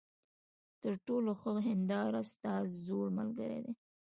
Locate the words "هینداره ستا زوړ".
1.67-3.07